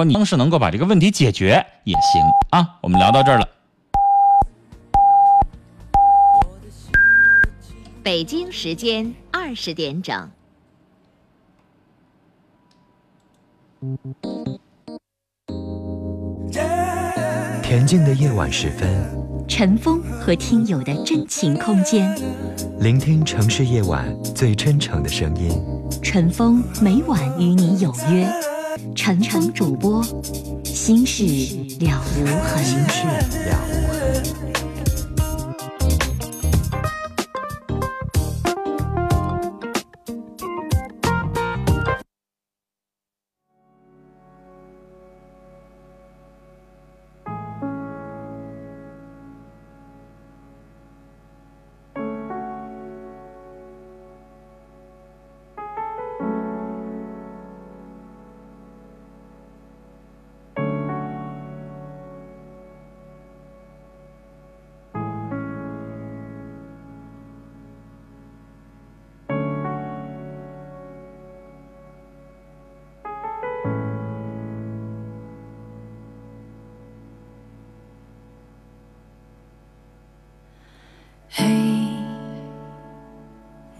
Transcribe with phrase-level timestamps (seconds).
[0.00, 2.78] 说你方式能够把这个问题解决也行啊。
[2.80, 3.46] 我们聊到这儿了。
[8.02, 10.30] 北京时间二十点整。
[17.62, 18.88] 恬静的夜晚时分，
[19.46, 22.10] 陈峰和听友的真情空间，
[22.80, 25.50] 聆听城市夜晚最真诚的声音。
[26.02, 28.26] 陈峰每晚与你有约，
[28.94, 30.02] 陈峰主播，
[30.64, 31.24] 心事
[31.80, 32.64] 了无痕。
[32.64, 34.69] 心事了无痕。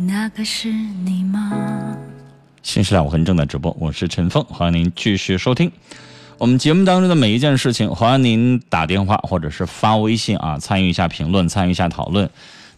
[0.03, 1.95] 那个是你吗？
[2.63, 5.71] 新时代我很正在直播，我是陈峰，欢迎您继续收听
[6.39, 7.95] 我们节目当中的每一件事情。
[7.95, 12.31] 欢迎您打电话或者是发微信啊，参与一下评论，参与一下讨论。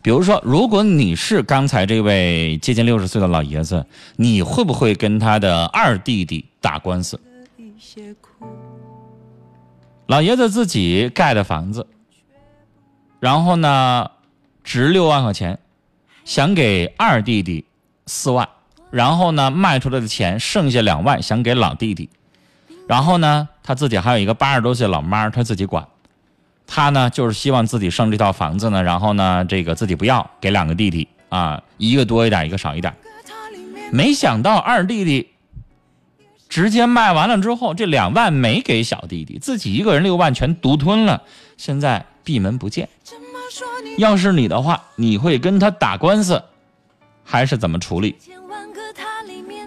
[0.03, 7.21] 比如说，如果你是刚才这位接近六十岁的老爷子，你会不会跟他的二弟弟打官司？
[10.09, 11.87] 老爷子自己盖的房子，
[13.21, 14.11] 然后呢，
[14.65, 15.57] 值六万块钱，
[16.25, 17.65] 想给二弟弟
[18.07, 18.49] 四万。
[18.91, 22.11] 然后呢，卖出来的钱剩下两万，想给老弟弟。
[22.87, 25.87] 然后呢，他自己还有一个八十多岁老妈，他自己管。
[26.67, 32.95] 他呢，就是希望自己剩这套房子呢，然后呢，这个自己不要，给两个弟弟啊，一个多一点，一个少一点。
[33.91, 35.31] 没想到二弟弟
[36.49, 41.23] 直接卖完了之后，这两万没给小弟弟，自己一个人六万全独吞了，
[41.57, 42.89] 现在闭门不见。
[43.99, 46.43] 要是你的话，你会跟他打官司，
[47.25, 48.17] 还是怎么处理？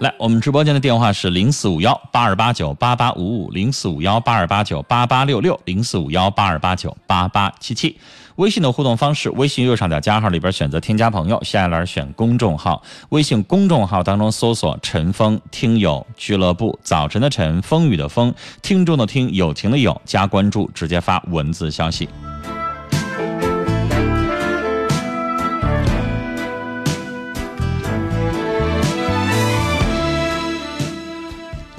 [0.00, 7.98] 来，我们直播间的电话是零四五幺八二八九八八五五，零四五幺八二八九八八六六，零四五幺八二八九八八七七。
[8.34, 22.06] 微信的互动方式，微信右上角加号里边选择添加朋友，下一栏选公众号，微信公众号当中搜索“陈峰听友俱乐部”，早晨的晨，风雨的风，听众的听，友情的友，加关注，直接发文字消息。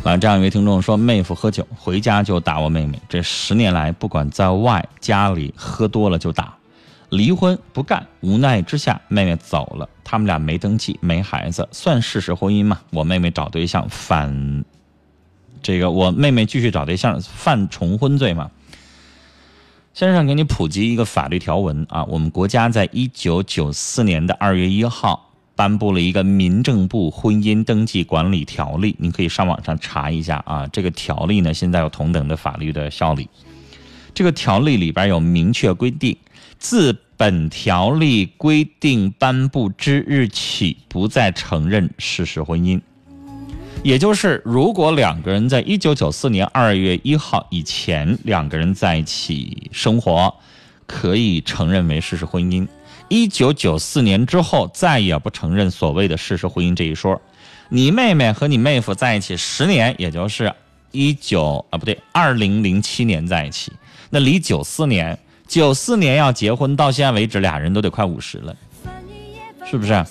[0.08, 6.58] 啊，这样一位听众说，妹夫喝酒回家就打我妹妹，这十年来不管在外家里喝多了就打，
[7.10, 12.80] 离婚不干，无奈之下妹妹走了，他们俩没登记没孩子，算事实婚姻吗？
[12.92, 14.64] 我妹妹找对象反，
[15.62, 18.50] 这个我妹妹继续找对象犯重婚罪吗？
[19.94, 25.26] 先生给你普及一个法律条文啊，我们国家在一九九四年的二月一号。
[25.58, 30.68] 颁布了一个民政部婚姻登记管理条例，你可以上网上查一下啊。
[30.68, 33.28] 这个条例呢，现在有同等的法律的效力。
[34.14, 36.16] 这个条例里边有明确规定，
[36.60, 42.80] 自本条例规定颁布之日起，不再承认事实婚姻。
[43.84, 50.34] 也就是，如果两个人在一九九四年二月一号以前两个人在一起生活，
[50.86, 52.68] 可以承认为事实婚姻。
[53.10, 57.22] 一九九四年之后，再也不承认所谓的事实婚姻这一说。
[57.70, 60.54] 你妹妹和你妹夫在一起十年，也就是
[60.92, 63.72] 一九啊不对，二零零七年在一起，
[64.10, 68.56] 那离九四年，九四年要结婚，到现在为止俩人都得快五十了，
[69.70, 70.06] 是不是？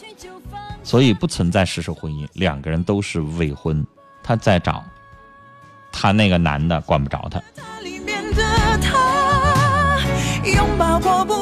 [0.82, 3.84] 所以不存在事实婚姻，两个人都是未婚。
[4.22, 4.84] 他再找，
[5.90, 7.42] 他那个男的管不着他。
[10.44, 11.35] 拥抱过不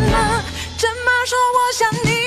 [0.00, 0.44] 的是什么。
[0.76, 2.20] 这么说，我想你？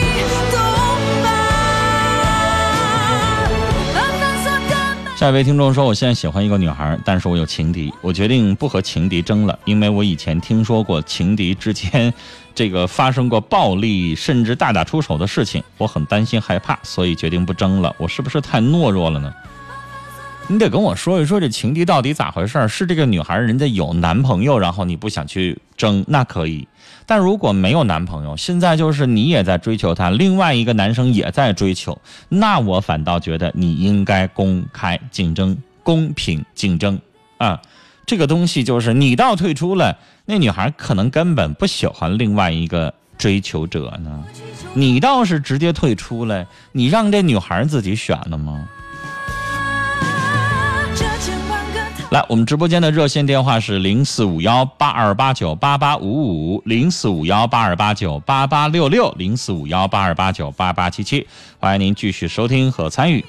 [5.15, 12.13] 下一位听众说：“我现在喜欢一个女孩，但是我有情敌，我决定不和情敌争了，因为我以前听说过情敌之间，
[12.53, 17.95] 这个发生过暴力甚至大打出手的事情，我很担心害怕，所以决定不争了。
[17.97, 19.33] 我是不是太懦弱了呢？
[20.49, 22.67] 你得跟我说一说这情敌到底咋回事儿？
[22.67, 26.67] 是这个女孩人家有男朋友，然后你不想去争，那可以；
[27.05, 31.97] 但如果没有男朋友，现在就是你也在追求他，另外一个男生也在追求，
[32.27, 36.99] 那我反倒觉得你应该公开竞争、公平竞争
[37.37, 37.61] 啊。
[38.05, 44.23] 这个东西就是你倒退出了，那女孩可能根本不喜欢另外一个追求者呢，
[44.73, 48.67] 你倒是直接退出了，你让这女孩自己选了吗？
[52.13, 61.27] 来，我们直播间的热线电话是零四五幺八二八九八八五五，零四五幺八二八九八八六六，零四五幺八二八九八八七七，
[61.59, 63.25] 欢迎您继续收听和参与。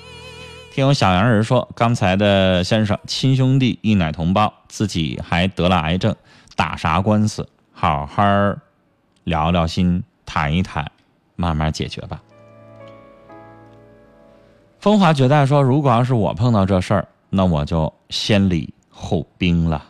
[0.70, 6.14] 听有小杨人说，刚才的先生亲兄弟一奶同胞，自己还得了癌症，
[6.54, 7.48] 打啥官司？
[7.72, 8.22] 好好
[9.22, 10.92] 聊聊心，谈一谈，
[11.36, 12.20] 慢慢解决吧。
[14.78, 19.84] 风华绝代说，如果要是我碰到这事儿，那我就先礼后兵了。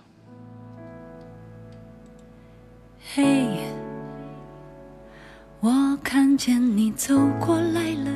[3.15, 3.47] 嘿，
[5.61, 8.11] 我看见你走过来了。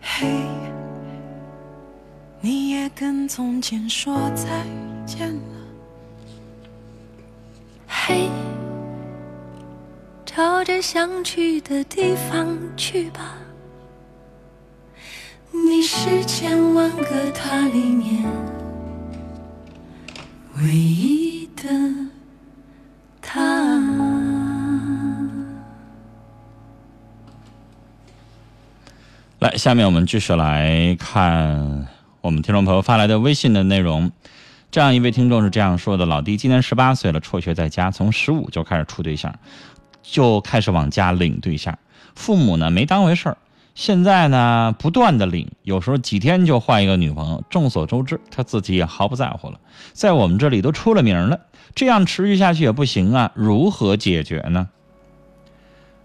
[0.00, 0.26] 嘿，
[2.40, 4.64] 你也跟从前说再
[5.04, 5.54] 见了。
[7.86, 8.30] 嘿，
[10.24, 13.36] 朝着想去的地方去吧。
[15.64, 18.24] 你是千万个他里面
[20.58, 21.62] 唯一的
[23.22, 23.80] 他。
[29.38, 31.86] 来，下面我们继续来看
[32.20, 34.10] 我们听众朋友发来的微信的内容。
[34.70, 39.34] 这样一位听众是这样说的：老弟，今年十八岁了，辍学在家，从十五就开始处对象，
[40.02, 41.78] 就开始往家领对象。
[42.14, 43.38] 父母呢没当回事儿，
[43.76, 47.44] 现在呢不断的领，有时候几天就换一个女朋友。
[47.50, 49.60] 众所周知，他自己也毫不在乎了，
[49.92, 51.38] 在我们这里都出了名了，
[51.74, 54.70] 这样持续下去也不行啊，如何解决呢？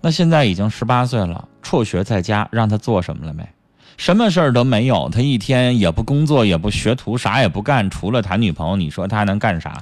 [0.01, 3.47] 那现在已经十八岁了，辍学在家，让他做什么了没？
[3.95, 9.79] 什么事儿都没有，他一天也不工作，也不学徒，啥也不干，除了谈女朋友，你说他还能干啥？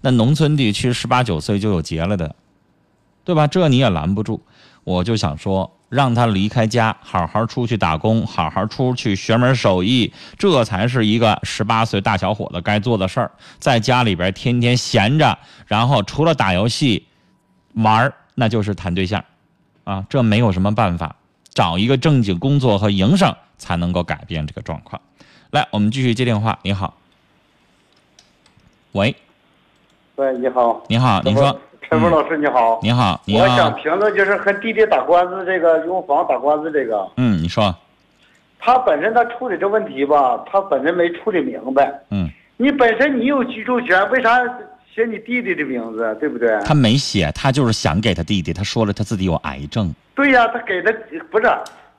[0.00, 2.36] 那农村地区十八九岁就有结了的，
[3.24, 3.48] 对吧？
[3.48, 4.40] 这你也拦不住。
[4.84, 13.30] 我就想说，让他离开家，好好出去打工，好好出去学门手艺，这才是一个十八岁大小伙子该做的事儿。
[13.58, 17.06] 在家里边天天闲着，然后除了打游戏、
[17.74, 19.22] 玩儿，那就是谈对象。
[19.84, 21.14] 啊，这没有什么办法，
[21.52, 24.98] 找一个正经工作和营生才能够改变这个状况。
[25.50, 26.58] 来，我们继续接电话。
[26.62, 26.94] 你好，
[28.92, 29.14] 喂，
[30.16, 31.60] 喂，你好，你好，你说，
[31.92, 37.74] 陈峰老师你好，你好，你我想，评论就是和弟弟打官司这个用房打官司这个，嗯，你说，
[38.58, 41.92] 他本身他处理这问题吧，他本身没处理明白。
[42.08, 44.38] 嗯，你本身你有居住权，为啥
[44.94, 46.58] 写你弟弟的名字，对不对？
[46.64, 50.90] 他没写，他就是想给他弟弟，他说了他自己有癌症，对呀、他给他
[51.30, 51.46] 不是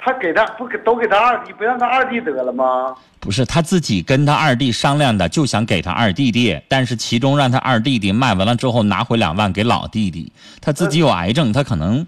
[0.04, 2.94] 他给他不给都给他二弟，不让他二弟得了吗？
[3.20, 12.06] 不是他自己跟他二弟商量的，就想给他二弟弟，但是其中让他二弟弟卖完了之后拿回两万给老弟弟，他自己有癌症，他可能。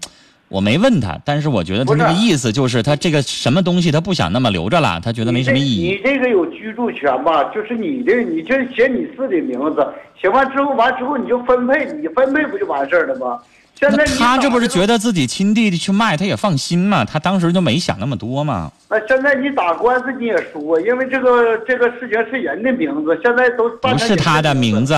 [0.48, 5.88] 我没问他，但是我觉得他那个意思就是他这个什么东西他不想那么留着了，他觉得没什么意义。
[5.88, 7.42] 你这个有居住权吧？
[7.52, 9.84] 就是你这，你就写你自己名字，
[10.20, 13.36] 写完之后完之后你就分配，你分配不就完事儿了吗？
[13.78, 17.04] 现在他这不是觉得自己亲弟弟去卖，他也放心嘛？
[17.04, 18.72] 他当时就没想那么多嘛。
[18.88, 24.94] 那现在你打官司你也输，因为这个这个事情是人的名字，现在都不是他的名字。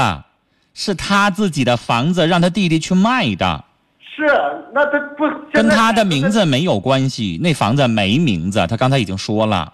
[0.75, 3.65] 是他自己的房子让他弟弟去卖的，
[3.99, 4.25] 是，
[4.73, 7.37] 那他不跟他的名字没有关系。
[7.43, 9.73] 那房子没名字，他刚才已经说了，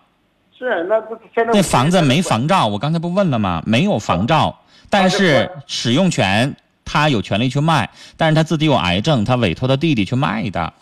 [0.59, 3.63] 是那不现在那房子没房照，我刚才不问了吗？
[3.67, 10.73] 没有房照，但是使用权他有权利去卖，但是他自己有癌症，他委托他弟弟去卖的。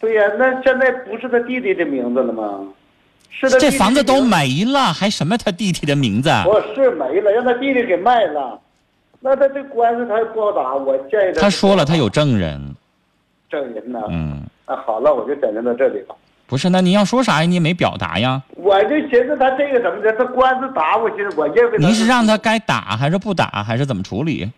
[0.00, 2.60] 对呀、那现在不是他弟弟的名字了吗？
[3.30, 6.28] 是他弟这房子都没了，还什么他弟弟的名字？
[6.46, 8.60] 我是没了，让他弟弟给卖了。
[9.20, 11.40] 那他这官司他也不好打，我建议他。
[11.40, 12.74] 他说了，他有证人。
[13.48, 14.00] 证人呢。
[14.10, 16.14] 嗯，那好了，我就整到这里吧。
[16.46, 17.46] 不是，那你要说啥呀？
[17.46, 18.42] 你也没表达呀。
[18.56, 24.50] 我就寻思他这个怎么的，他官司打我，寻思我认为他你是让他该打还是不打，还是怎么处理？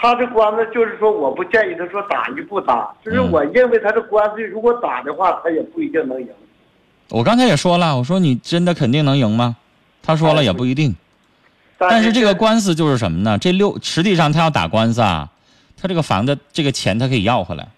[0.00, 6.28] 他这官司就是说，我不建议他说打与不打，就是嗯我认为他这官司如果打的话，他也不一定能赢。
[7.10, 9.56] 我刚才也说了，我说你真的肯定能赢吗？
[10.02, 10.96] 他说了也不一定。
[11.76, 13.36] 但是这个官司就是什么呢？
[13.36, 15.28] 这六实际上他要打官司啊，
[15.80, 17.68] 他这个房子这个钱他可以要回来，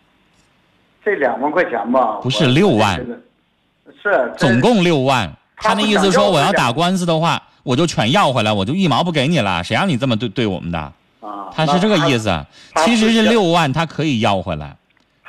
[1.05, 3.05] 这两万块钱吧，不是六万，
[4.01, 10.93] 是总共六万，他那意思说我要打官司的话，我就全要回来，我就一毛不给你了，谁让你这么对对我们的？
[11.23, 12.45] 啊，他是这个意思。
[12.85, 14.77] 其实是是六万，他可以要回来，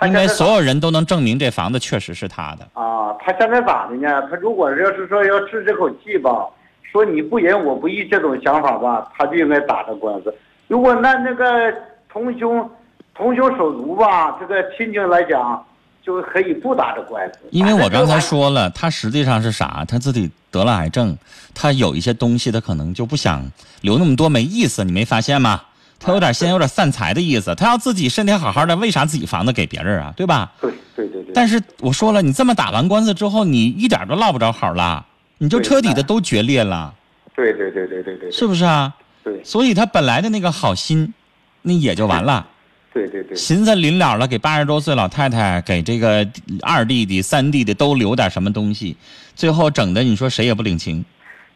[0.05, 2.67] 因为所有人都能证明这房子确实是他的。
[2.73, 4.21] 啊，他现在咋的呢？
[4.29, 6.47] 他如果要是说要治这口气吧，
[6.91, 10.33] 说你不仁我不义这种想法吧，他就应该打这官司。
[10.67, 11.73] 如果那那个
[12.11, 12.69] 同兄
[13.15, 15.63] 同兄手足吧，这个亲情来讲，
[16.03, 17.39] 就可以不打这官司。
[17.51, 19.85] 因为我刚才说了，他实际上是啥？
[19.87, 21.15] 他自己得了癌症，
[21.53, 23.43] 他有一些东西他可能就不想
[23.81, 25.61] 留那么多，没意思，你没发现吗？
[26.03, 30.13] 他有点现在有点散财的意思，他要自己身体好好的，为啥自己房子给别人啊？
[30.17, 30.51] 对吧？
[30.59, 31.31] 对对对对。
[31.33, 35.05] 但是我说了，你这么打完官司之后，你一点都落不着好了，
[35.37, 36.93] 你就彻底的都决裂了，
[37.33, 38.93] 对对对对对对，是不是啊？
[39.23, 41.13] 对所以他本来的那个好心，
[41.61, 42.45] 那也就完了。
[42.93, 46.27] 对对对寻思临了了，给八十多岁老太太，给这个
[46.61, 48.95] 二弟弟、三弟弟都留点什么东西，
[49.33, 51.03] 最后整的你说谁也不领情。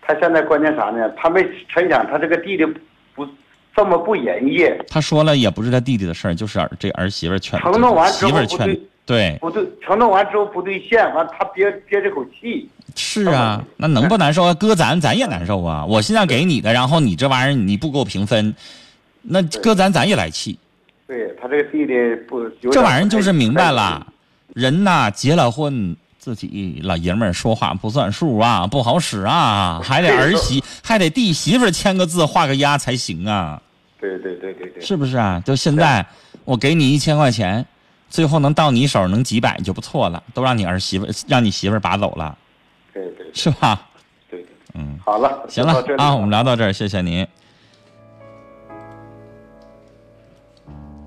[0.01, 1.07] 他现在关键啥呢？
[1.17, 2.79] 他没成想他这个弟弟不
[3.77, 12.67] 这么不仁义，他说了，也不是他弟弟的事儿，就是儿这儿媳妇儿劝，承诺完之后劝不对，对，不对，承诺完之后不兑现，完他憋憋这口气。
[12.95, 14.53] 是啊，那能不难受啊？
[14.55, 15.85] 搁咱咱也难受啊！
[15.87, 18.55] 我现在给你的，然后你这玩意儿你不给我平分，
[19.21, 20.57] 那搁咱咱也来气。
[21.05, 21.93] 对他这个弟弟
[22.27, 24.07] 不，这玩意儿就是明白了，
[24.55, 33.61] 人呐结了婚，自己老爷们儿说话不算数啊，不好使啊，还得儿媳 还得弟媳妇儿签个字画个押才行啊，
[33.99, 35.41] 对对对对对，是不是啊？
[35.45, 36.05] 就现在
[36.45, 37.65] 我给你一千块钱，
[38.09, 42.37] 最后能到你手能几百就不错了，都让你儿媳妇让你媳妇儿拔走了，
[42.93, 43.87] 对对是吧？
[44.29, 47.27] 对对，嗯，好了，行了啊，我们聊到这儿，谢谢您。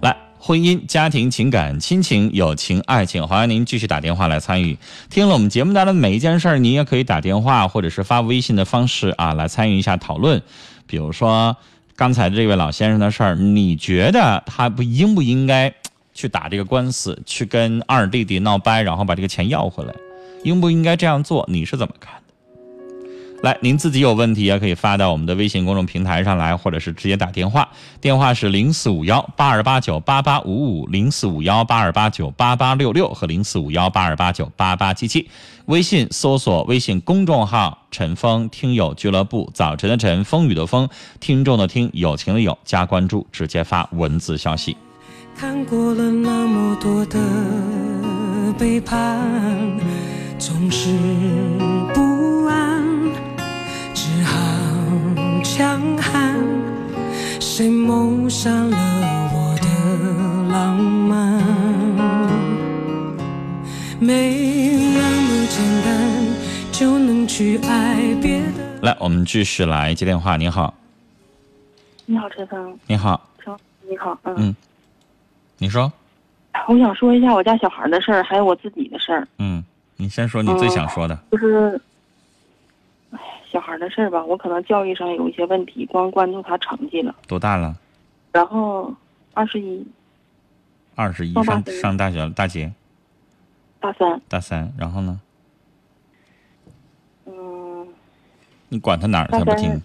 [0.02, 4.76] 来，婚姻、家庭、情感、亲情、友情、爱情，欢迎您继续打电话来参与。
[5.08, 10.42] 听了我们节目当中的每一件事儿，您也可以打电话或者是发微信的方式啊来参与一下讨论。
[10.86, 11.56] 比如说
[12.00, 15.70] 刚才这位老先生的事儿，你觉得他不应不应该
[16.14, 19.92] 去打这个官司，去跟二弟弟闹掰，然后把这个钱要回来？
[20.42, 21.44] 应不应该这样做？
[21.46, 22.29] 你是怎么看的？
[23.42, 27.66] 来，您自己有问题也可以发到我们的微信公众平台上来，或者是直接打电话，
[27.98, 35.26] 电话是零四五幺八二八九八八五五、零四五幺八二八九八八六六和零四五幺八二八九八八七七。
[35.66, 40.86] 微信搜索微信公众号“陈峰听友俱乐部”，早晨的晨，风雨的风，
[41.18, 44.76] 听众的听，友情的友，加关注，直接发文字消息。
[45.34, 47.18] 看过了那么多的
[48.58, 49.18] 背叛，
[50.38, 50.90] 总是
[55.60, 56.34] 强悍。
[57.38, 58.78] 谁谋杀了
[59.34, 59.66] 我的
[60.50, 61.38] 浪漫？
[64.00, 65.92] 没那么简单
[66.72, 68.80] 就能去爱别的。
[68.80, 70.38] 来，我们继续来接电话。
[70.38, 70.72] 你好，
[72.06, 73.54] 你好，陈峰，你好，陈，
[73.86, 74.56] 你好，嗯，嗯
[75.58, 75.92] 你说，
[76.68, 79.62] 我想说一下我家小孩的事儿，还有我自己的事儿，嗯，
[79.98, 81.18] 你先说你最想说的。
[81.30, 81.80] 就是，哎，
[83.50, 87.76] 小孩的事儿吧，我可能教育上有一些问题，光关注他成绩了，多大了？
[88.32, 88.94] 然后
[89.34, 89.84] 二十一，
[90.94, 92.70] 二十一，上大上大学了，大几？
[93.80, 94.72] 大三，大三。
[94.78, 95.20] 然后呢？
[97.26, 97.88] 嗯，
[98.68, 99.80] 你管他哪儿他不听？，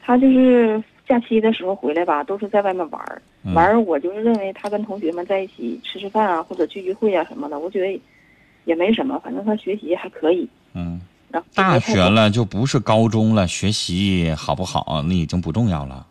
[0.00, 8.00] 他就是假期的时候回来吧，都是在外面玩儿，嗯玩儿我就是认为他跟同学们在一起吃吃饭啊，或者聚聚会啊什么的，我觉得
[8.64, 10.48] 也没什么，反正他学习还可以，
[11.54, 16.06] 大学了就不是高中了，学习好不好那已经不重要了。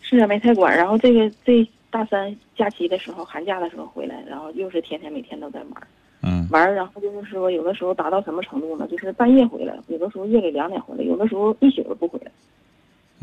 [0.00, 0.76] 是啊，没太管。
[0.76, 5.86] 然后这个这大三假期的时候，寒假的时候回来，然后又是天天每天都在玩儿
[6.22, 8.86] 嗯玩儿，然后就是说有的时候达到什么程度呢？
[8.88, 12.30] 就是半夜回来，有的时候夜里两点回来，有的时候一宿都不回来。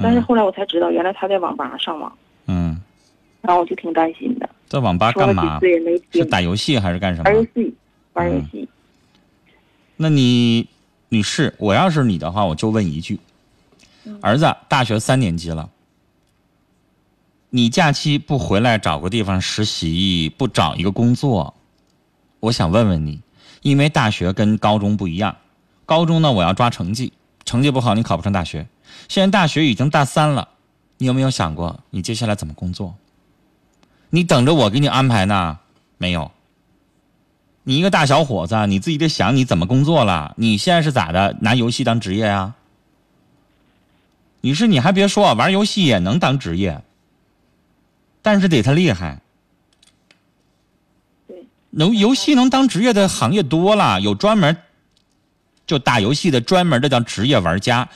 [0.01, 2.11] 但是嗯后来我才知道，原来他在网吧上网，
[2.47, 2.79] 嗯，
[3.41, 4.49] 然后我就挺担心的。
[4.67, 5.59] 在网吧干嘛？
[5.59, 7.29] 次也没是，打游戏还是干什么？
[7.29, 7.75] 玩游戏，
[8.13, 8.69] 玩游嗯戏。
[10.01, 10.69] 那你
[11.09, 13.19] 女士，我要是你的话，我就问一句：
[14.05, 15.69] 嗯儿子大学三年级了，
[17.49, 21.53] 你假期不回来找个地方实习，不找一个工作，
[22.39, 23.19] 我想问问你，
[23.61, 25.35] 因为大学跟高中不一样，
[25.85, 27.11] 高中呢我要抓成绩，
[27.43, 28.65] 成绩不好你考不上大学。
[29.09, 30.47] 现在大学已经大三了，
[30.97, 32.95] 你有没有想过你接下来怎么工作？
[34.11, 35.59] 你等着我给你安排呢？
[35.97, 36.31] 没有。
[37.69, 40.33] 你一个大小伙子，你自己得想你怎么工作了。
[40.37, 41.37] 你现在是咋的？
[41.39, 42.55] 拿游戏当职业啊？
[44.41, 46.81] 你是你还别说，玩游戏也能当职业，
[48.23, 49.21] 但是得他厉害。
[51.27, 54.57] 对，能游戏能当职业的行业多了，有专门
[55.67, 57.87] 就打游戏的专门的叫职业玩家，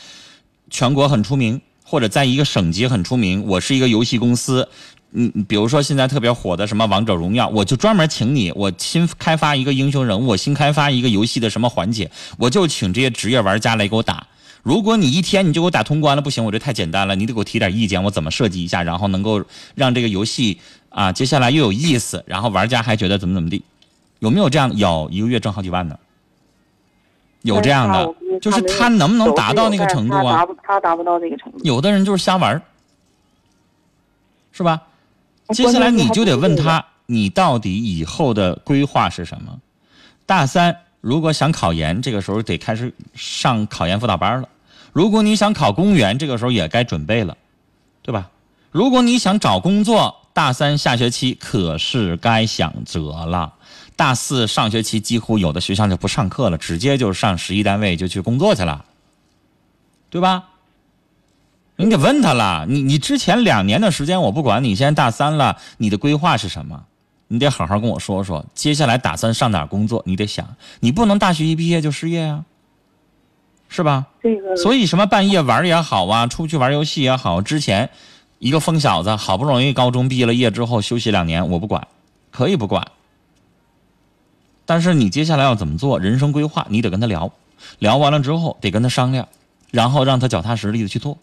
[0.70, 3.44] 全国很出名，或者在一个省级很出名。
[3.48, 4.70] 我是一个游戏公司，
[5.15, 14.25] 嗯，比如说现在特别火的什么王者荣耀，我就专门请你，我新开发一个英雄人物，我新开发一个游戏的什么环节，我就请这些职业玩家来给我打。
[14.63, 19.43] 如果你一天你就给我打通关了，不行，我这太简单了，你得给我提点意见，我怎么设计一下，然后能够
[19.75, 23.62] 让这个游戏啊接下来又有意思，然后玩家还觉得怎么怎么地，
[24.20, 24.75] 有没有这样？
[24.75, 26.00] 有一个月挣好几万的，
[27.43, 30.32] 有这样的，就是他能不能达到那个程度啊？
[30.32, 31.60] 他达不，他达不到那个程度。
[31.62, 32.62] 有的人就是瞎玩儿，
[34.53, 34.82] 是吧？
[35.50, 39.59] 接下来你就得问他，你到底以后的规划是什么？
[40.25, 44.47] 大三如果想考研，这个时候得开始上考研辅导班了。
[44.93, 47.35] 如果你想考公务员，这个时候也该准备了，
[48.01, 48.29] 对吧？
[48.71, 53.53] 如果你想找工作，大三下学期可是该想辙了。
[53.95, 58.85] 大四上学期几乎有的学校就不上课了，直接就上十一单位就去工作去了，
[60.09, 60.45] 对吧？
[61.75, 66.84] 你得问他了，你你之前两年的时间我不管你，现在大三了，你的规划是什么？
[67.27, 70.03] 你得好好跟我说说，接下来打算上哪工作？
[70.06, 72.46] 你得想，你不能大学一毕业就失业啊，
[73.70, 74.06] 是吧？
[74.22, 77.89] 这个所以什么半夜玩也好啊，出去玩游戏也好，之前
[78.38, 81.88] 一个疯小子好不容易高中毕了业之后休息两年，我不管，
[82.30, 82.86] 可以不管。
[84.65, 87.32] 但是你接下来要怎么做人生规划，你得跟他聊，
[87.80, 89.27] 聊完了之后得跟他商量，
[89.72, 91.18] 然后让他脚踏实地的去做。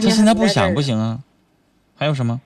[0.00, 1.20] 他现在不想不行啊，
[1.96, 2.40] 还有什么？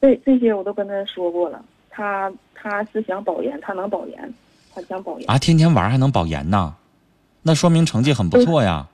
[0.00, 4.34] 这这些我都跟他说过了，他他是想保研，他能保研，
[4.74, 6.74] 他想保研，啊，天天玩还能保研呢？
[7.42, 8.86] 那说明成绩很不错呀。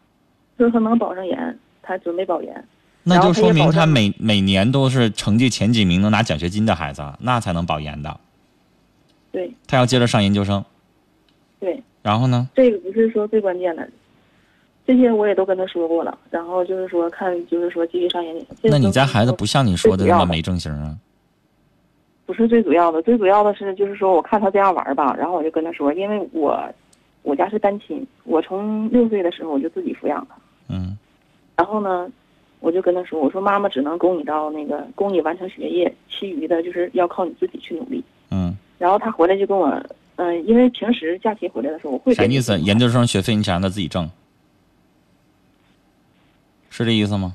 [0.59, 2.65] 就是他能保上研，他准备保研。
[3.03, 8.19] 那就说明他每每年都是成绩前几名能拿奖学金的孩子，那才能保研的。
[9.31, 10.65] 对他要接着上研究生，
[11.61, 12.49] 对，然后呢？
[12.55, 13.89] 这个不是说最关键的，
[14.87, 16.17] 这些我也都跟他说过了。
[16.31, 18.71] 然后就是说看，就是说继续上研究生。
[18.71, 20.97] 那你家孩子不像你说的那么没正形啊？
[22.25, 26.61] 不是最主要的，最主要的是就是说，我看他这样玩儿吧，然后我就跟他说，因为我
[27.23, 30.37] 我家是单亲，我从六岁的时候我就自己抚养他，
[30.69, 30.99] 嗯
[31.57, 32.09] 然后呢，
[32.59, 38.03] 我就跟他说，我说妈妈只能供你到那个供你完成学业，其余的就是要靠你自己去努力。
[38.33, 39.81] 嗯，然后他回来就跟我，
[40.17, 42.59] 嗯、因为平时假期回来的时候，我会跟啥意思？
[42.59, 44.11] 研究生学费你想让他自己挣，
[46.77, 47.35] 是这意思吗？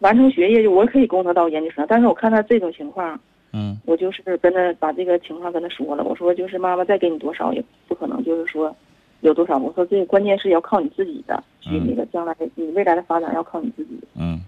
[0.00, 3.18] 完成学业，就我可以供他到研究生，但是我看他这种情况，
[3.52, 3.76] 嗯。
[3.84, 8.74] 我就是跟他把这个情况跟他说了，我说就是妈妈再给你多少也不可能，就是说
[9.22, 14.40] 有多少，我说这个关键是要靠你自己的，去嗯那个将来你未来的发展要靠你自己，嗯。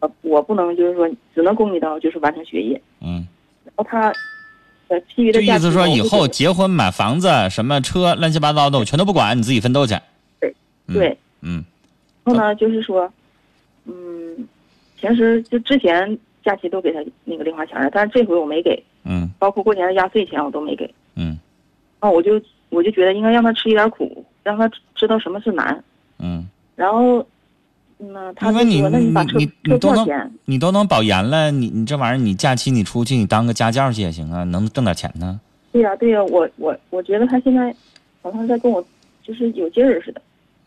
[0.00, 3.26] 呃，我不能就是说只能供你到就是完成学业，嗯，
[3.64, 4.12] 然后他，
[4.88, 9.94] 呃，其余就的就意思说以后结婚买房子什么车乱七八糟的我全都不管，你自己奋斗去。
[10.40, 10.54] 对。
[10.86, 11.64] 嗯对，嗯。
[12.24, 13.12] 然后呢就是说，
[13.84, 14.48] 嗯，
[14.96, 20.92] 平时就之前假期都给他那个零花钱了，但是这回我没给，嗯包括过年的压岁钱我都没给。
[21.16, 21.38] 嗯
[21.98, 22.40] 啊，我就
[22.70, 25.82] 我就觉得应该让他吃一点苦，让他知道什么是难。
[26.18, 27.24] 嗯，然后，
[27.98, 35.40] 嗯，他就因为你你你车你都能票钱，你都能保研了，你你这玩意儿你假期你出去你当个家教去也行啊，能挣点钱呢。
[35.72, 37.74] 对呀、对呀、我我我觉得他现在
[38.22, 38.84] 好像在跟我
[39.22, 40.20] 就是有劲儿似的。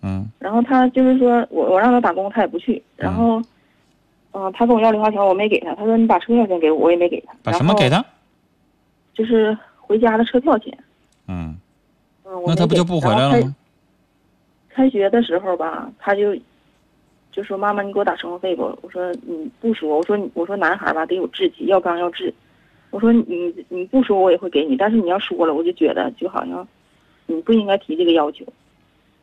[0.04, 2.84] 嗯然后他就是说我我让他打工，他也不去。
[2.98, 3.42] 然后，
[4.34, 5.74] 嗯、他跟我要零花钱，我没给他。
[5.76, 7.34] 他说你把车票钱给我，我也没给他。
[7.42, 7.90] 把什么给？
[7.90, 8.04] 他？
[9.14, 10.78] 就是回家的车票钱。
[11.28, 11.56] 嗯，
[12.46, 13.56] 那他不就不回来了吗？
[14.70, 16.36] 开学的时候吧，他就
[17.32, 22.34] 就说：“妈妈，你给我打生活费不？”我说：“你不说。”我说：“你我说男孩吧得有志气，要刚要志。”
[22.90, 26.68] 我说：“你你不说我也会给你，但是你要说了，我就觉得就好像
[27.28, 28.44] 你不应该提这个要求。”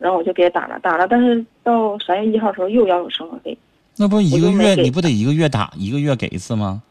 [0.00, 3.56] 然后我就给他打了，打了，但是到三月一号的时候又要有生活费。
[3.96, 6.82] 那不一个月你不得一个月打一个月给一次吗？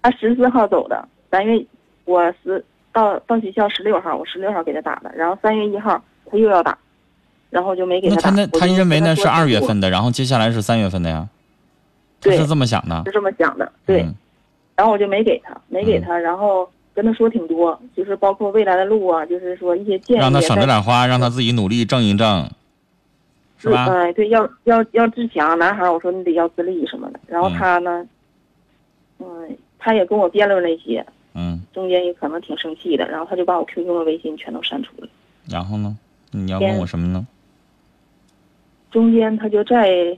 [0.00, 1.62] 他十四号走的，三月
[2.06, 6.78] 我十到到学校十六号，我十六号给他打的，然后三月一号他又要打，
[7.50, 8.14] 然后我就没给打。
[8.14, 11.28] 那他那他认为那是二月份的，然后接下来是三月份的呀？
[12.20, 13.12] 他是这么想的是。
[13.12, 14.02] 这么想的，对。
[14.02, 14.14] 嗯
[14.74, 20.20] 然后我就没给他，没给他，然后跟他说挺多，就是包括未来的路啊，就是说一些建议。
[20.20, 22.50] 让他省着点花，让他自己努力挣一挣，
[23.58, 23.86] 是吧？
[23.88, 27.20] 嗯、对，要要要自强，男孩儿我说你得要自立什么的。
[27.26, 28.06] 然后嗯他呢，
[29.18, 35.08] 嗯，他也跟我辩论了一些，嗯，中间也可能挺生气的，然后他就把我 QQ 和微信全都删除了。
[35.48, 35.96] 然后呢？
[36.34, 37.26] 你要问我什么呢？
[38.90, 40.16] 中间他就在，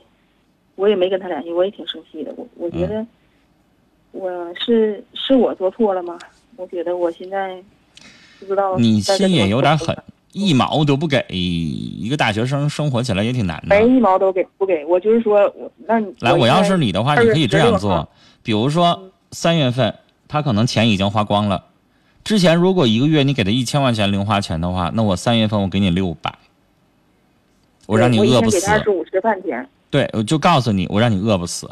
[0.77, 2.33] 我也没跟他联系，我也挺生气的。
[2.37, 3.07] 我我觉嗯得，
[4.13, 6.17] 我是是我做错了吗？
[6.57, 7.57] 我觉得我现在
[8.39, 9.97] 不知道你心也有点狠，
[10.33, 13.87] 一毛都不给，一个大学生生活起来也挺难的没。
[13.87, 18.09] 一毛都给不给我，就是说我那你来，我要是你的话，你可以这样做，
[18.43, 19.95] 比如说三月份，
[20.29, 21.65] 他可能钱已经花光了，
[22.23, 26.33] 之前如果一个月你给他一千块钱零花钱的话，那我三月份我给你六百，
[27.87, 28.73] 我让你饿不死我一天给他。
[28.73, 31.69] 二十五吃饭钱，对，我就告诉你，我让你饿不死。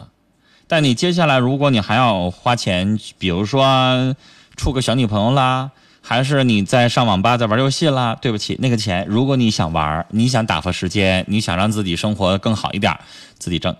[0.68, 4.14] 但你接下来，如果你还要花钱，比如说
[4.62, 12.96] 处个小女朋友啦，还是你在上网吧在玩游戏啦，对不起，那个钱，如果你想玩，你想打发时间，你想让自己生活更好一点，
[13.40, 13.74] 自己挣。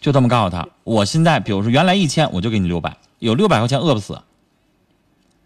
[0.00, 4.20] 就这么告诉他，我现在比如说原来一千，我就给你六百，有六百块钱饿不死，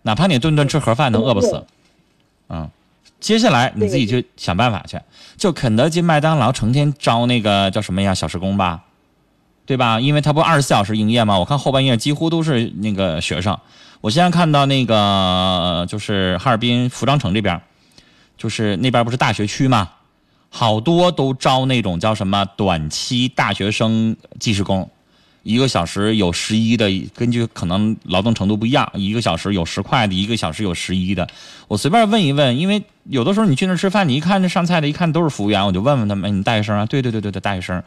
[0.01, 1.67] 哪怕你顿顿吃盒饭能饿不死，
[2.49, 2.71] 嗯。
[3.21, 4.99] 接下来你自己去想办法去，
[5.37, 8.85] 就肯德基、麦当劳成天招那个叫什么呀小时工吧，
[9.69, 10.01] 对吧？
[10.01, 11.39] 因为它不二十四小时营业吗？
[11.39, 13.55] 我看后半夜几乎都是那个学生。
[14.01, 17.61] 我现在看到那个就是哈尔滨服装城这边，
[18.39, 19.91] 就是那边不是大学区吗？
[20.49, 24.89] 好多都招那种叫什么短期大学生技师工，
[25.43, 31.29] 一个小时有十一的，根据可能劳动程度不一样，一个小时有十块的，一个小时有十一的。
[31.67, 36.87] 我随便问一问，因为有的时候你去那吃饭，你一看那上菜的，一看都是服务员，我就问问他们，哎，你大学生啊？
[36.87, 37.83] 对对对对对，大学生。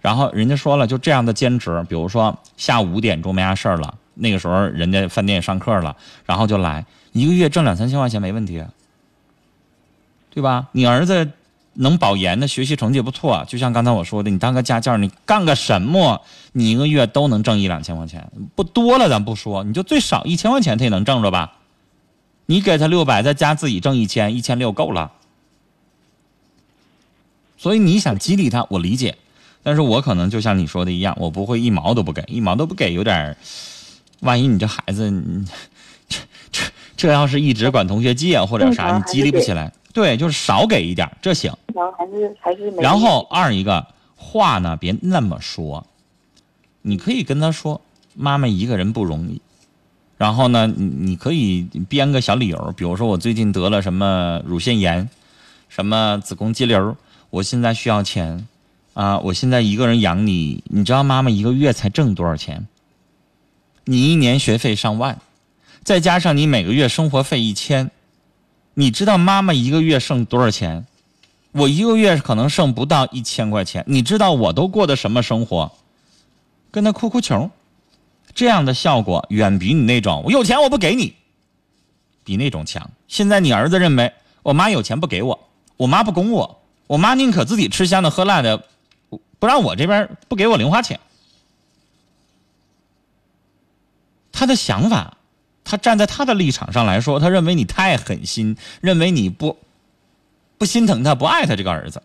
[0.00, 8.64] 然后人家说了，就这样的兼职，比如说下午五点钟没啥事儿了，那个时候人家饭店也上课了，然后就来，一个月挣两三千块钱没问题，
[10.30, 10.68] 对吧？
[10.72, 11.30] 你儿子
[11.74, 21.52] 能保研的，学习成绩不错，就像刚才我说的，你当个家教，你干个什么，你一个月都能挣一两千块钱，不多了咱不说，你就最少一千块钱他也能挣着吧？
[22.46, 25.12] 你给他六百，再加自己挣一千，一千六够了。
[27.56, 29.16] 所以你想激励他，我理解，
[29.62, 33.36] 但是我可能就像你说的一样，我不会一毛都不给，一毛都不给有点儿，
[34.20, 35.46] 万一你这孩子，你
[36.08, 36.18] 这
[36.50, 36.62] 这
[36.96, 39.72] 这要是一直管同学借或者啥，你激励不起来。
[39.92, 41.52] 对，就是少给一点儿，这行。
[41.74, 42.82] 然后还是还是没。
[42.82, 45.84] 然后二一个话呢，别那么说，
[46.82, 47.80] 你可以跟他说，
[48.14, 49.42] 妈妈一个人不容易。
[50.16, 55.08] 然后呢，你你可以编个小理由，比如说我最近得了什么乳腺炎，
[55.68, 56.96] 什么子宫肌瘤，
[57.30, 58.46] 我现在需要钱，
[58.94, 62.66] 啊，我现在一个人养你，你知道妈妈一个月才挣多少钱？
[63.84, 65.18] 你一年学费上万，
[65.82, 67.90] 再加上你每个月生活费一千，
[68.74, 70.86] 你知道妈妈一个月剩多少钱？
[71.52, 75.72] 我一个月可能剩不到一千块钱，你知道我都过的什么生活？
[76.70, 77.50] 跟他哭哭穷，
[78.34, 81.14] 这样的效果远比你那种我有钱我不给你，
[82.22, 82.88] 比那种强。
[83.08, 84.12] 现在你儿子认为
[84.44, 88.62] 我妈有钱不给我，我妈不供我，我妈宁可自己吃香的喝辣的，
[89.40, 91.00] 不让我这边不给我零花钱。
[94.30, 95.16] 他的想法，
[95.64, 99.58] 他站在他的立场上来说，他认为你太狠心，认为你不
[100.56, 102.02] 不心疼他，不爱他这个儿子。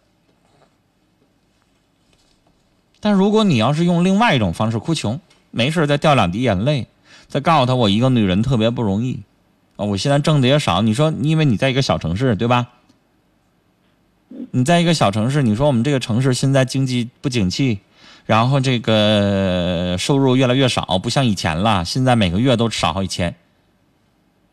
[3.00, 5.20] 但如果你要是用另外一种方式哭穷，
[5.52, 6.88] 没事再掉两滴眼泪，
[7.28, 9.22] 再告诉他我一个女人特别不容易，
[9.76, 10.82] 啊，我现在挣的也少。
[10.82, 12.72] 你说，因为你在一个小城市，对吧？
[14.52, 17.80] 你在一个小城市，你说我们这个城市现在经济不景气，
[18.26, 23.36] 然后这个收入越来越少，不像以前了，现在每个月都少好几千。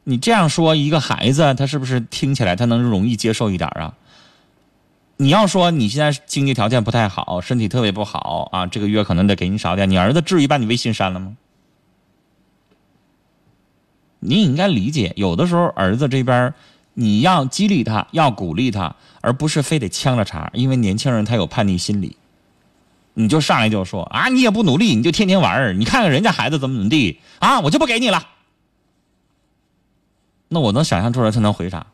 [0.05, 3.95] 你这样说，一个孩子他是不是听起来他能容易接受一点啊？
[5.19, 11.37] 你要说你现在经济条件不太好，身体特别不好啊，这个月可能得给你少点，你儿子至于把你微信删了吗？
[14.19, 16.53] 你也应该理解，有的时候儿子这边
[16.95, 22.17] 你要激励他，要鼓励他，而不是非得呛着茬，因为年轻人他有叛逆心理。
[23.15, 28.27] 你就上来就说啊，你也不努力，你就天天玩儿，你看看人家孩子怎么怎么地啊，我就不给你了。
[30.49, 31.87] 那我能想象出来他能回啥？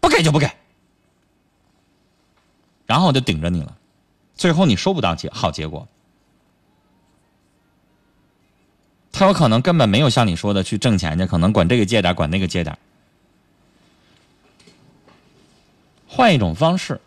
[0.00, 0.50] 不给就不给。
[2.86, 3.76] 然后我就顶着你了，
[4.34, 5.88] 最后你收不到结好结果。
[9.10, 12.76] 他有可能根本没有像你说的去挣钱去，可能管这个借点，管那个借点。
[16.16, 17.00] 换一种方式，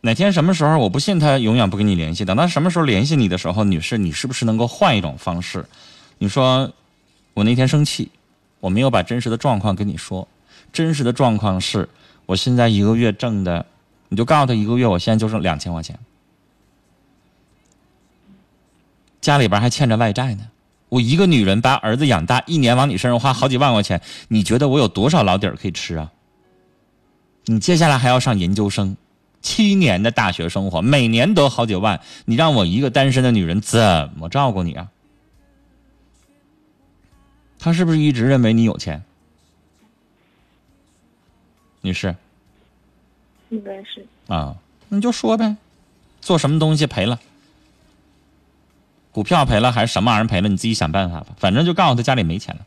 [0.00, 5.64] 哪天什么时候我不信他永远不跟你联系，等他什么时候联系你的时候，女士，你是不是能够换一种方式？
[6.18, 6.68] 你说
[7.32, 8.10] 我那天生气，
[8.58, 10.26] 我没有把真实的状况跟你说，
[10.72, 11.88] 真实的状况是
[12.26, 13.64] 我现在一个月挣的。
[14.08, 15.96] 你就告诉他一个月，我现在就剩两千块钱，
[19.20, 20.48] 家里边还欠着外债呢。
[20.88, 26.10] 我一个女人把儿子养大，一年往你身上花好几万块钱，你觉得我有多少老底儿可以吃啊？
[27.50, 28.96] 你接下来还要上研究生，
[29.42, 34.88] 七年的大学生活，每年都好几万，你让我一个单身的女人怎么照顾你啊？
[37.58, 39.02] 他是不是一直认为你有钱？
[41.80, 42.14] 女士
[43.48, 44.54] 应该是啊，
[44.88, 45.56] 你就说呗，
[46.20, 47.18] 做什么东西赔了，
[49.10, 51.26] 股票赔了还是什么玩意儿赔了，你自己想办法吧。
[51.36, 52.64] 反正就告诉他家里没钱了，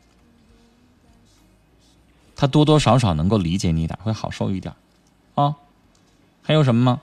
[2.35, 4.73] 他多多少少能够理解你一点，会好受一点
[5.35, 5.55] 啊。
[6.41, 7.01] 还有什么吗？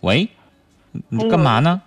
[0.00, 0.28] 喂，
[1.08, 1.82] 你干嘛呢？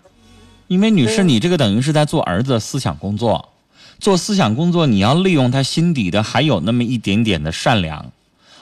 [0.67, 3.49] 因为女士，你这个等于是在做儿子的思想工作，
[3.99, 8.12] 做思想工作，你要利用他心底的还有那么一点点的善良，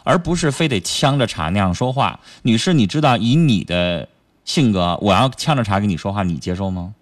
[0.03, 2.19] 而不是非得呛着茶那样说话。
[2.41, 4.07] 女士，你知道以你的
[4.45, 6.93] 性格，我要呛着茶跟你说话，你接受吗？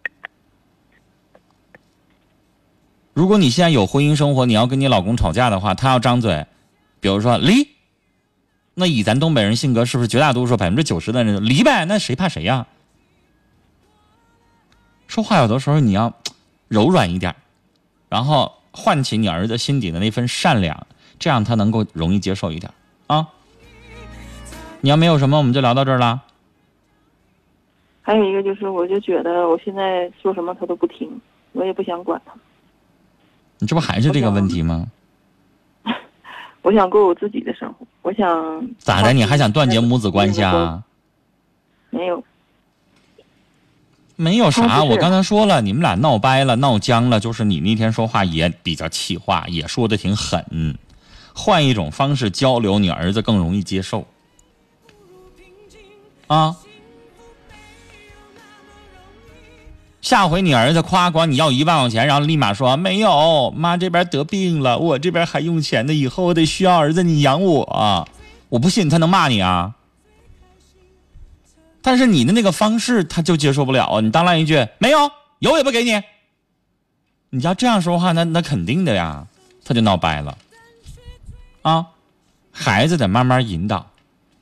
[3.19, 6.45] 如果你现在有婚姻生活，你要跟你老公吵架的话，他要张嘴，
[7.01, 7.67] 比如说离，
[8.75, 11.83] 那以咱东北人性格，是不是绝大多数百分之九十的人离呗？
[11.83, 12.65] 那谁怕谁呀？
[15.07, 16.13] 说话有的时候你要
[16.69, 17.35] 柔软一点，
[18.07, 20.87] 然后唤起你儿子心底的那份善良，
[21.19, 22.71] 这样他能够容易接受一点
[23.07, 23.27] 啊。
[24.79, 26.23] 你要没有什么，我们就聊到这儿了。
[28.01, 31.19] 还有一个就是，我就觉得我现在说什么他都不听，
[31.51, 32.33] 我也不想管他，
[33.59, 34.87] 你这不还是这个问题吗？
[36.63, 39.13] 我想过我自己的生活，我想咋的？
[39.13, 40.83] 你还想断绝母子关系啊？
[41.89, 42.23] 没有，
[44.15, 50.77] 没有啥，我刚才说了，你们俩闹掰了、闹僵了，就是你那天说话也比较气话，也说的挺狠。
[51.33, 54.05] 换一种方式交流，你儿子更容易接受。
[56.27, 56.55] 啊，
[60.01, 68.07] 下回你儿子夸管你要一万块钱，然后立马说没有，妈这边得病了，我这边还用钱呢，以后我得需要儿子你养我，
[68.47, 69.75] 我不信他能骂你啊。
[71.81, 74.01] 但是你的那个方式他就接受不了啊！
[74.01, 76.01] 你当来一句没有，有也不给你。
[77.29, 79.27] 你要这样说话，那那肯定的呀，
[79.63, 80.37] 他就闹掰了。
[81.61, 81.87] 啊，
[82.51, 83.85] 孩子得慢慢引导，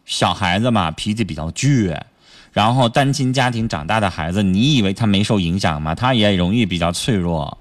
[0.06, 2.00] 小孩子嘛脾气比较倔，
[2.58, 5.94] 然后单亲家庭长大的孩子，你以为他没受影响吗？
[5.94, 7.56] 他也容易比较脆弱，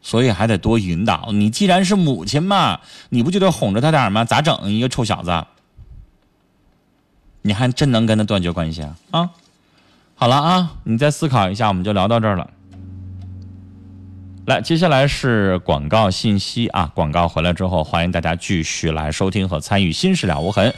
[0.00, 1.30] 所以还得多引导。
[1.32, 4.24] 你既然是母亲嘛，你不就得哄着他点吗？
[4.24, 4.70] 咋整？
[4.70, 5.44] 一个臭小子！
[7.42, 8.94] 你还真能跟他断绝关系啊？
[9.10, 9.30] 啊，
[10.14, 12.48] 好了啊，你再思考一下，我们就聊到这儿了。
[14.46, 20.70] 来，接下来是广告信息啊，广告回来之后，欢迎大家继续来收听和参与《心事了无痕》。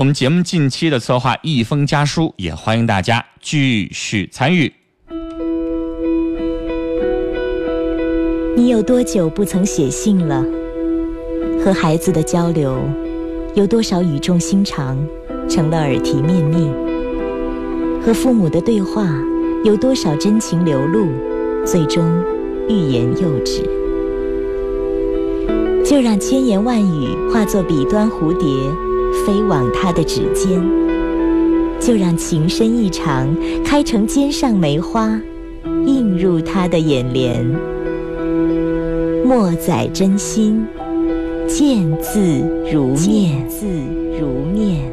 [0.00, 4.72] 我们节目近期的策划一封家书，也欢迎大家继续参与。
[8.56, 10.42] 你有多久不曾写信了？
[11.62, 12.78] 和孩子的交流，
[13.54, 14.96] 有多少语重心长，
[15.46, 16.72] 成了耳提面命？
[18.02, 19.06] 和父母的对话，
[19.64, 21.08] 有多少真情流露，
[21.66, 22.02] 最终
[22.70, 23.60] 欲言又止？
[25.84, 28.48] 就让千言万语化作笔端蝴蝶，
[29.24, 30.60] 飞往他的指尖；
[31.80, 33.28] 就让情深意长，
[33.64, 35.20] 开成肩上梅花，
[35.86, 37.44] 映入他的眼帘。
[39.24, 40.66] 莫载真心，
[41.46, 42.20] 见字
[42.72, 43.66] 如面，字
[44.18, 44.90] 如面。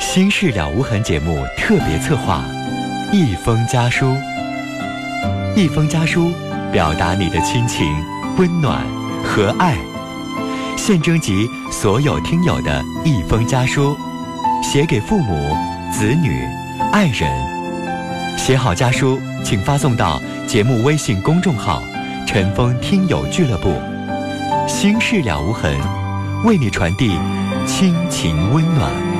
[0.00, 2.42] 心事了无痕节目特别策划，
[3.12, 4.06] 一封家书。
[5.54, 6.30] 一封家书，
[6.72, 7.86] 表达你的亲情、
[8.38, 8.82] 温暖
[9.22, 9.76] 和爱。
[10.76, 13.96] 现征集所有听友的一封家书，
[14.62, 15.56] 写给父母、
[15.90, 16.46] 子女、
[16.92, 17.28] 爱人。
[18.38, 21.82] 写好家书，请发送到节目微信公众号
[22.28, 23.74] “陈峰听友俱乐部”。
[24.68, 25.76] 心事了无痕，
[26.44, 27.18] 为你传递
[27.66, 29.15] 亲情温暖。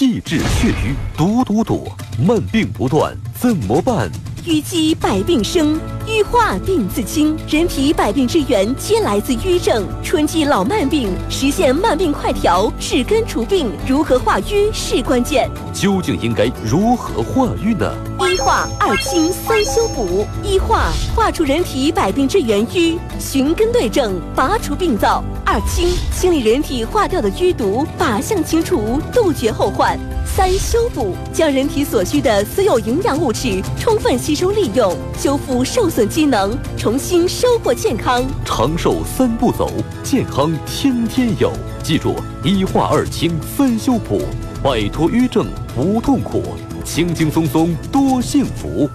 [0.00, 1.86] 气滞血瘀，堵堵堵，
[2.26, 4.10] 慢病不断，怎么办？
[4.46, 7.36] 淤积百病生，淤化病自清。
[7.46, 13.70] 人体百病之源皆来自瘀症，春季老慢病，实现慢病快调，治根除病。
[13.86, 15.50] 如何化瘀是关键。
[15.74, 17.94] 究竟应该如何化瘀呢？
[18.20, 20.26] 一化二清三修补。
[20.42, 25.22] 一化化除人体百病之源瘀，寻根对症，拔除病灶。
[25.52, 29.98] 二清清理人体化掉的淤毒，靶向清除，杜绝后患。
[30.24, 38.24] 三修补将人体所需的所有营养物质充分吸收利用，修复受损机能，重新收获健康。
[38.44, 39.68] 长寿三步走，
[40.04, 41.50] 健康天天有。
[41.82, 44.22] 记住，一化二清三修补，
[44.62, 46.44] 摆脱瘀症不痛苦，
[46.84, 48.88] 轻轻松松多幸福。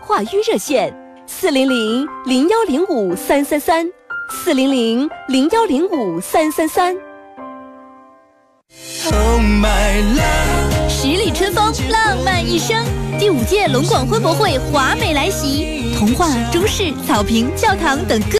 [0.00, 0.90] 化瘀热线：
[1.26, 3.86] 四零零零幺零五三三三，
[4.30, 6.94] 四零零零幺零五三三三。
[9.10, 12.76] Oh my love，十里春风，浪漫一生。
[13.18, 18.36] 第五届龙广婚博会华美来袭，童话、中式、草坪、教堂等各。